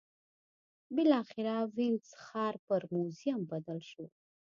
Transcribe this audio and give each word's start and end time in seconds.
بالاخره 0.95 1.55
وینز 1.75 2.07
ښار 2.23 2.55
پر 2.65 2.81
موزیم 2.93 3.41
بدل 3.51 3.79
شو 3.89 4.05